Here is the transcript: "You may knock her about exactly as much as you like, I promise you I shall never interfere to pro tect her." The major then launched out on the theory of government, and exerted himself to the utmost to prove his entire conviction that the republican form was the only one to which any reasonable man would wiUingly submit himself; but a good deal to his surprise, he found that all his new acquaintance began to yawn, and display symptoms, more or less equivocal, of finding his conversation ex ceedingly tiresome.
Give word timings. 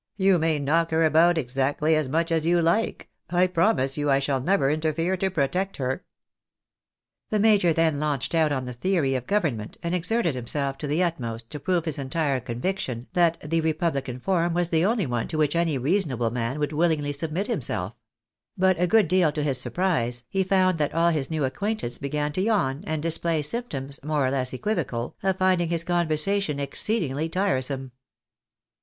"You 0.27 0.39
may 0.39 0.57
knock 0.57 0.89
her 0.89 1.05
about 1.05 1.37
exactly 1.37 1.95
as 1.95 2.09
much 2.09 2.31
as 2.31 2.47
you 2.47 2.59
like, 2.59 3.09
I 3.29 3.45
promise 3.45 3.99
you 3.99 4.09
I 4.09 4.17
shall 4.17 4.41
never 4.41 4.71
interfere 4.71 5.15
to 5.17 5.29
pro 5.29 5.47
tect 5.47 5.77
her." 5.77 6.03
The 7.29 7.37
major 7.37 7.71
then 7.71 7.99
launched 7.99 8.33
out 8.33 8.51
on 8.51 8.65
the 8.65 8.73
theory 8.73 9.13
of 9.13 9.27
government, 9.27 9.77
and 9.83 9.93
exerted 9.93 10.33
himself 10.33 10.79
to 10.79 10.87
the 10.87 11.03
utmost 11.03 11.51
to 11.51 11.59
prove 11.59 11.85
his 11.85 11.99
entire 11.99 12.39
conviction 12.39 13.09
that 13.13 13.37
the 13.47 13.61
republican 13.61 14.19
form 14.19 14.55
was 14.55 14.69
the 14.69 14.83
only 14.83 15.05
one 15.05 15.27
to 15.27 15.37
which 15.37 15.55
any 15.55 15.77
reasonable 15.77 16.31
man 16.31 16.57
would 16.57 16.71
wiUingly 16.71 17.13
submit 17.13 17.45
himself; 17.45 17.93
but 18.57 18.81
a 18.81 18.87
good 18.87 19.07
deal 19.07 19.31
to 19.31 19.43
his 19.43 19.61
surprise, 19.61 20.23
he 20.29 20.43
found 20.43 20.79
that 20.79 20.95
all 20.95 21.11
his 21.11 21.29
new 21.29 21.45
acquaintance 21.45 21.99
began 21.99 22.31
to 22.33 22.41
yawn, 22.41 22.83
and 22.87 23.03
display 23.03 23.43
symptoms, 23.43 23.99
more 24.03 24.25
or 24.25 24.31
less 24.31 24.51
equivocal, 24.51 25.15
of 25.21 25.37
finding 25.37 25.69
his 25.69 25.83
conversation 25.83 26.59
ex 26.59 26.81
ceedingly 26.81 27.31
tiresome. 27.31 27.91